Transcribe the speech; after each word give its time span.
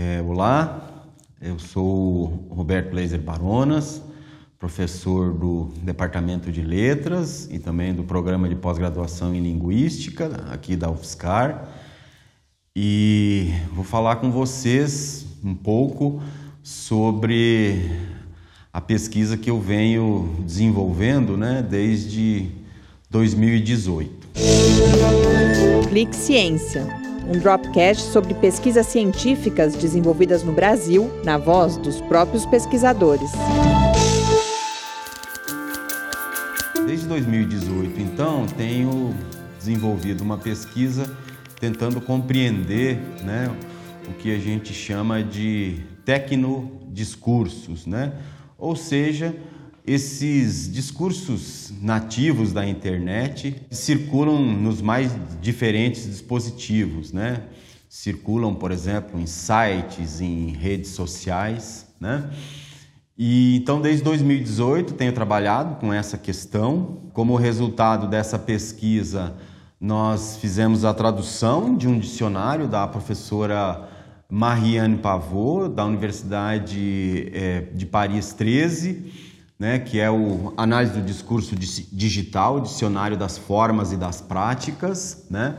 É, 0.00 0.22
olá, 0.22 1.08
eu 1.42 1.58
sou 1.58 2.46
Roberto 2.50 2.90
Blazer 2.90 3.20
Baronas, 3.20 4.00
professor 4.56 5.34
do 5.34 5.72
Departamento 5.82 6.52
de 6.52 6.62
Letras 6.62 7.48
e 7.50 7.58
também 7.58 7.92
do 7.92 8.04
Programa 8.04 8.48
de 8.48 8.54
Pós-Graduação 8.54 9.34
em 9.34 9.40
Linguística 9.40 10.26
aqui 10.52 10.76
da 10.76 10.88
UFSCar. 10.88 11.68
E 12.76 13.52
vou 13.72 13.82
falar 13.82 14.16
com 14.16 14.30
vocês 14.30 15.26
um 15.42 15.52
pouco 15.52 16.22
sobre 16.62 17.90
a 18.72 18.80
pesquisa 18.80 19.36
que 19.36 19.50
eu 19.50 19.60
venho 19.60 20.32
desenvolvendo 20.46 21.36
né, 21.36 21.60
desde 21.60 22.52
2018. 23.10 24.28
Clique 25.88 26.14
Ciência, 26.14 26.86
um 27.28 27.38
dropcast 27.38 28.10
sobre 28.10 28.32
pesquisas 28.34 28.86
científicas 28.86 29.74
desenvolvidas 29.74 30.42
no 30.42 30.52
Brasil, 30.52 31.10
na 31.24 31.36
voz 31.36 31.76
dos 31.76 32.00
próprios 32.00 32.46
pesquisadores. 32.46 33.30
Desde 36.86 37.06
2018, 37.06 38.00
então, 38.00 38.46
tenho 38.56 39.14
desenvolvido 39.58 40.22
uma 40.22 40.38
pesquisa 40.38 41.14
tentando 41.60 42.00
compreender 42.00 42.96
né, 43.22 43.54
o 44.08 44.14
que 44.14 44.34
a 44.34 44.38
gente 44.38 44.72
chama 44.72 45.22
de 45.22 45.80
tecnodiscursos, 46.06 47.86
né? 47.86 48.14
ou 48.56 48.74
seja, 48.74 49.36
esses 49.88 50.70
discursos 50.70 51.72
nativos 51.80 52.52
da 52.52 52.66
internet 52.66 53.62
circulam 53.70 54.38
nos 54.38 54.82
mais 54.82 55.10
diferentes 55.40 56.04
dispositivos, 56.04 57.10
né? 57.10 57.44
Circulam, 57.88 58.54
por 58.54 58.70
exemplo, 58.70 59.18
em 59.18 59.24
sites, 59.24 60.20
em 60.20 60.48
redes 60.48 60.90
sociais, 60.90 61.86
né? 61.98 62.28
E 63.16 63.56
então, 63.56 63.80
desde 63.80 64.04
2018, 64.04 64.92
tenho 64.92 65.12
trabalhado 65.12 65.76
com 65.76 65.90
essa 65.90 66.18
questão. 66.18 66.98
Como 67.14 67.34
resultado 67.34 68.06
dessa 68.06 68.38
pesquisa, 68.38 69.34
nós 69.80 70.36
fizemos 70.36 70.84
a 70.84 70.92
tradução 70.92 71.74
de 71.74 71.88
um 71.88 71.98
dicionário 71.98 72.68
da 72.68 72.86
professora 72.86 73.88
Marianne 74.28 74.98
Pavot, 74.98 75.70
da 75.70 75.86
Universidade 75.86 77.30
eh, 77.32 77.68
de 77.72 77.86
Paris 77.86 78.34
13 78.34 79.27
né, 79.58 79.78
que 79.78 79.98
é 79.98 80.10
o 80.10 80.52
Análise 80.56 80.92
do 80.92 81.02
Discurso 81.02 81.56
Digital, 81.56 82.60
Dicionário 82.60 83.16
das 83.16 83.36
Formas 83.36 83.92
e 83.92 83.96
das 83.96 84.20
Práticas. 84.20 85.26
Né? 85.28 85.56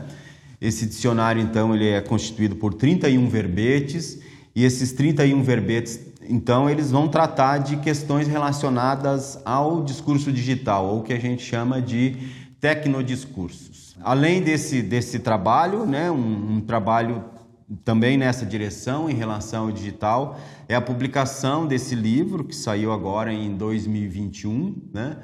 Esse 0.60 0.86
dicionário, 0.86 1.42
então, 1.42 1.74
ele 1.74 1.88
é 1.88 2.00
constituído 2.00 2.56
por 2.56 2.72
31 2.72 3.28
verbetes 3.28 4.20
e 4.54 4.64
esses 4.64 4.92
31 4.92 5.42
verbetes, 5.42 6.00
então, 6.22 6.70
eles 6.70 6.90
vão 6.90 7.08
tratar 7.08 7.58
de 7.58 7.76
questões 7.78 8.28
relacionadas 8.28 9.38
ao 9.44 9.82
discurso 9.82 10.30
digital, 10.30 10.86
ou 10.86 11.00
o 11.00 11.02
que 11.02 11.12
a 11.12 11.18
gente 11.18 11.42
chama 11.42 11.82
de 11.82 12.16
tecnodiscursos. 12.60 13.96
Além 14.00 14.40
desse, 14.40 14.80
desse 14.80 15.18
trabalho, 15.18 15.84
né, 15.84 16.10
um, 16.10 16.56
um 16.56 16.60
trabalho 16.60 17.24
também 17.84 18.18
nessa 18.18 18.44
direção 18.44 19.08
em 19.08 19.14
relação 19.14 19.64
ao 19.64 19.72
digital 19.72 20.38
é 20.68 20.74
a 20.74 20.80
publicação 20.80 21.66
desse 21.66 21.94
livro 21.94 22.44
que 22.44 22.54
saiu 22.54 22.92
agora 22.92 23.32
em 23.32 23.56
2021, 23.56 24.76
né? 24.92 25.18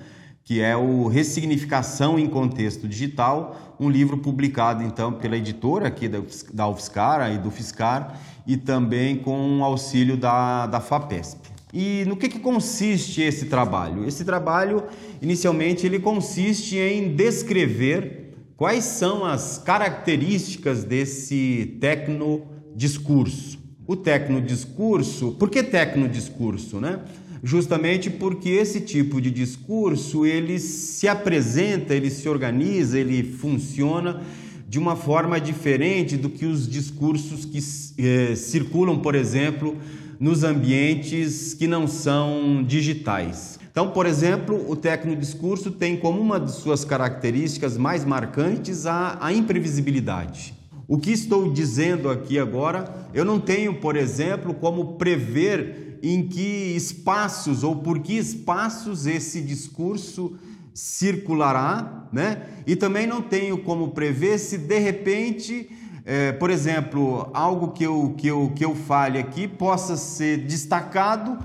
que 0.45 0.61
é 0.61 0.77
o 0.77 1.09
Ressignificação 1.09 2.17
em 2.19 2.29
Contexto 2.29 2.87
Digital, 2.87 3.75
um 3.81 3.91
livro 3.91 4.19
publicado 4.19 4.85
então 4.85 5.13
pela 5.13 5.37
editora 5.37 5.89
aqui 5.89 6.09
da 6.53 6.69
UFSCar 6.69 7.33
e 7.33 7.39
do 7.39 7.51
FISCAR 7.51 8.17
e 8.47 8.57
também 8.57 9.17
com 9.17 9.59
o 9.59 9.65
auxílio 9.65 10.17
da, 10.17 10.69
da 10.69 10.81
FAPESP. 10.81 11.51
E 11.75 12.05
no 12.07 12.17
que, 12.17 12.29
que 12.29 12.39
consiste 12.39 13.21
esse 13.21 13.47
trabalho? 13.47 14.07
Esse 14.07 14.25
trabalho, 14.25 14.85
inicialmente, 15.21 15.85
ele 15.85 15.99
consiste 15.99 16.79
em 16.79 17.15
descrever 17.15 18.26
Quais 18.57 18.85
são 18.85 19.23
as 19.23 19.59
características 19.59 20.83
desse 20.83 21.77
tecnodiscurso? 21.79 23.59
O 23.87 23.95
tecnodiscurso, 23.95 25.33
por 25.33 25.51
que 25.51 25.63
tecnodiscurso, 25.63 26.81
né? 26.81 27.01
Justamente 27.45 28.09
porque 28.09 28.49
esse 28.49 28.81
tipo 28.81 29.21
de 29.21 29.31
discurso 29.31 30.25
ele 30.25 30.59
se 30.59 31.07
apresenta, 31.07 31.95
ele 31.95 32.09
se 32.09 32.27
organiza, 32.31 32.99
ele 32.99 33.23
funciona 33.23 34.23
de 34.77 34.79
uma 34.79 34.95
forma 34.95 35.41
diferente 35.41 36.19
do 36.19 36.29
que 36.29 36.45
os 36.45 36.69
discursos 36.69 37.47
que 37.47 37.61
eh, 37.97 38.37
circulam, 38.37 38.99
por 38.99 39.15
exemplo, 39.15 39.75
nos 40.21 40.45
ambientes 40.45 41.55
que 41.55 41.67
não 41.67 41.89
são 41.89 42.63
digitais. 42.63 43.59
Então, 43.71 43.91
por 43.91 44.05
exemplo, 44.05 44.71
o 44.71 44.77
tecnodiscurso 44.77 45.71
tem 45.71 45.97
como 45.97 46.21
uma 46.21 46.39
de 46.39 46.53
suas 46.53 46.85
características 46.85 47.79
mais 47.79 48.05
marcantes 48.05 48.85
a, 48.85 49.17
a 49.19 49.33
imprevisibilidade. 49.33 50.53
O 50.87 50.99
que 50.99 51.11
estou 51.11 51.51
dizendo 51.51 52.11
aqui 52.11 52.39
agora, 52.39 53.09
eu 53.15 53.25
não 53.25 53.41
tenho, 53.41 53.81
por 53.81 53.97
exemplo, 53.97 54.53
como 54.53 54.99
prever 54.99 55.99
em 56.03 56.29
que 56.29 56.77
espaços 56.77 57.65
ou 57.65 57.77
por 57.77 58.01
que 58.01 58.13
espaços 58.19 59.07
esse 59.07 59.41
discurso 59.41 60.37
circulará, 60.77 62.07
né? 62.13 62.43
E 62.67 62.77
também 62.77 63.07
não 63.07 63.23
tenho 63.23 63.57
como 63.57 63.93
prever 63.93 64.39
se 64.39 64.59
de 64.59 64.79
repente, 64.79 65.71
é, 66.05 66.33
por 66.33 66.51
exemplo, 66.51 67.31
algo 67.33 67.69
que 67.69 67.83
eu, 67.83 68.15
que, 68.19 68.27
eu, 68.27 68.53
que 68.55 68.63
eu 68.63 68.75
fale 68.75 69.19
aqui 69.19 69.49
possa 69.49 69.97
ser 69.97 70.37
destacado 70.45 71.39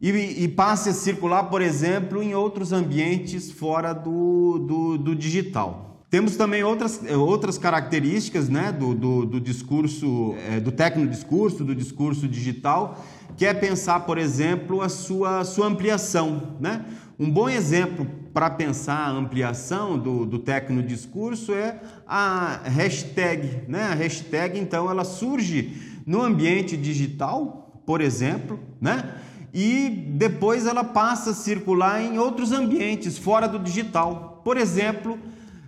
e, 0.00 0.10
e, 0.10 0.48
passe 0.48 0.88
a 0.88 0.92
circular, 0.92 1.44
por 1.44 1.62
exemplo, 1.62 2.20
em 2.20 2.34
outros 2.34 2.72
ambientes 2.72 3.52
fora 3.52 3.92
do, 3.92 4.58
do, 4.58 4.98
do 4.98 5.14
digital. 5.14 5.92
Temos 6.10 6.36
também 6.36 6.64
outras, 6.64 7.00
eh, 7.06 7.16
outras 7.16 7.56
características 7.56 8.48
né, 8.48 8.72
do, 8.72 8.94
do, 8.94 9.24
do 9.24 9.40
discurso, 9.40 10.34
é, 10.50 10.58
do 10.58 10.72
tecnodiscurso, 10.72 11.64
do 11.64 11.72
discurso 11.72 12.26
digital, 12.26 13.02
que 13.36 13.46
é 13.46 13.54
pensar, 13.54 14.00
por 14.00 14.18
exemplo, 14.18 14.82
a 14.82 14.88
sua, 14.88 15.44
sua 15.44 15.68
ampliação. 15.68 16.56
Né? 16.60 16.84
Um 17.18 17.30
bom 17.30 17.48
exemplo 17.48 18.06
para 18.32 18.48
pensar 18.50 18.96
a 18.96 19.10
ampliação 19.10 19.98
do, 19.98 20.24
do 20.24 20.38
tecnodiscurso 20.38 21.52
é 21.52 21.80
a 22.06 22.60
hashtag. 22.64 23.64
Né? 23.68 23.82
A 23.82 23.94
hashtag, 23.94 24.58
então, 24.58 24.90
ela 24.90 25.04
surge 25.04 26.00
no 26.06 26.22
ambiente 26.22 26.76
digital, 26.76 27.82
por 27.86 28.00
exemplo, 28.00 28.58
né? 28.80 29.14
e 29.52 30.06
depois 30.14 30.66
ela 30.66 30.82
passa 30.82 31.30
a 31.30 31.34
circular 31.34 32.02
em 32.02 32.18
outros 32.18 32.52
ambientes 32.52 33.18
fora 33.18 33.46
do 33.46 33.58
digital. 33.58 34.40
Por 34.42 34.56
exemplo, 34.56 35.18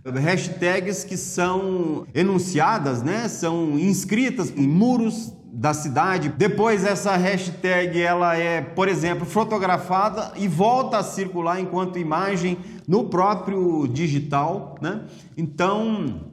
hashtags 0.04 1.04
que 1.04 1.16
são 1.16 2.06
enunciadas, 2.14 3.02
né, 3.02 3.28
são 3.28 3.78
inscritas 3.78 4.52
em 4.56 4.66
muros 4.66 5.32
da 5.54 5.72
cidade. 5.72 6.28
Depois 6.28 6.84
essa 6.84 7.16
hashtag 7.16 8.00
ela 8.02 8.36
é, 8.36 8.60
por 8.60 8.88
exemplo, 8.88 9.24
fotografada 9.24 10.32
e 10.36 10.48
volta 10.48 10.98
a 10.98 11.02
circular 11.02 11.60
enquanto 11.60 11.98
imagem 11.98 12.58
no 12.88 13.04
próprio 13.04 13.86
digital, 13.86 14.74
né? 14.80 15.02
Então, 15.36 16.32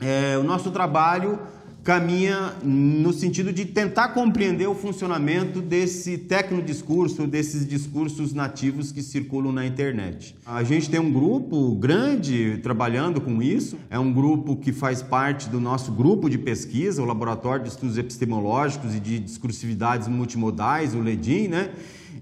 é, 0.00 0.38
o 0.38 0.44
nosso 0.44 0.70
trabalho 0.70 1.40
caminha 1.84 2.54
no 2.62 3.12
sentido 3.12 3.52
de 3.52 3.64
tentar 3.64 4.10
compreender 4.10 4.66
o 4.66 4.74
funcionamento 4.74 5.60
desse 5.60 6.16
tecnodiscurso, 6.16 7.26
desses 7.26 7.66
discursos 7.66 8.32
nativos 8.32 8.92
que 8.92 9.02
circulam 9.02 9.52
na 9.52 9.66
internet. 9.66 10.36
A 10.46 10.62
gente 10.62 10.88
tem 10.88 11.00
um 11.00 11.12
grupo 11.12 11.74
grande 11.74 12.58
trabalhando 12.62 13.20
com 13.20 13.42
isso, 13.42 13.76
é 13.90 13.98
um 13.98 14.12
grupo 14.12 14.56
que 14.56 14.72
faz 14.72 15.02
parte 15.02 15.48
do 15.48 15.58
nosso 15.60 15.90
grupo 15.90 16.30
de 16.30 16.38
pesquisa, 16.38 17.02
o 17.02 17.04
Laboratório 17.04 17.64
de 17.64 17.70
Estudos 17.70 17.98
Epistemológicos 17.98 18.94
e 18.94 19.00
de 19.00 19.18
Discursividades 19.18 20.06
Multimodais, 20.06 20.94
o 20.94 21.00
LEDIM, 21.00 21.48
né? 21.48 21.70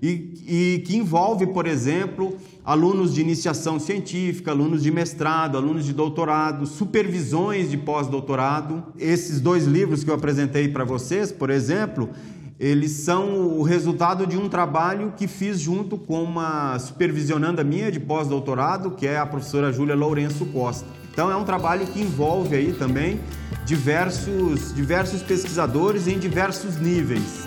E, 0.03 0.33
e 0.47 0.83
que 0.87 0.97
envolve, 0.97 1.47
por 1.49 1.67
exemplo, 1.67 2.37
alunos 2.65 3.15
de 3.15 3.21
iniciação 3.21 3.79
científica, 3.79 4.51
alunos 4.51 4.83
de 4.83 4.91
mestrado, 4.91 5.59
alunos 5.59 5.85
de 5.85 5.93
doutorado, 5.93 6.67
supervisões 6.67 7.71
de 7.71 7.77
pós-doutorado. 7.77 8.83
Esses 8.99 9.41
dois 9.41 9.67
livros 9.67 10.03
que 10.03 10.11
eu 10.11 10.15
apresentei 10.15 10.69
para 10.69 10.85
vocês, 10.85 11.31
por 11.31 11.51
exemplo, 11.51 12.09
eles 12.59 12.93
são 12.93 13.59
o 13.59 13.63
resultado 13.63 14.27
de 14.27 14.37
um 14.37 14.49
trabalho 14.49 15.15
que 15.17 15.27
fiz 15.27 15.59
junto 15.59 15.97
com 15.97 16.23
uma 16.23 16.79
supervisionanda 16.79 17.65
minha 17.65 17.91
de 17.91 17.99
pós-doutorado, 17.99 18.91
que 18.91 19.07
é 19.07 19.19
a 19.19 19.25
professora 19.25 19.73
Júlia 19.73 19.95
Lourenço 19.95 20.45
Costa. 20.47 20.87
Então 21.11 21.31
é 21.31 21.37
um 21.37 21.45
trabalho 21.45 21.87
que 21.87 22.01
envolve 22.01 22.55
aí 22.55 22.73
também 22.73 23.19
diversos, 23.65 24.75
diversos 24.75 25.23
pesquisadores 25.23 26.07
em 26.07 26.19
diversos 26.19 26.77
níveis. 26.77 27.47